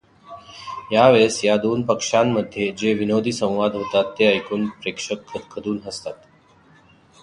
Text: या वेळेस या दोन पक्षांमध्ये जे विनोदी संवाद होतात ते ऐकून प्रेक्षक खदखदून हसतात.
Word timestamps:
या 0.91 1.09
वेळेस 1.09 1.39
या 1.45 1.57
दोन 1.57 1.81
पक्षांमध्ये 1.81 2.71
जे 2.71 2.93
विनोदी 2.93 3.31
संवाद 3.31 3.75
होतात 3.75 4.11
ते 4.19 4.27
ऐकून 4.27 4.67
प्रेक्षक 4.81 5.27
खदखदून 5.27 5.79
हसतात. 5.85 6.13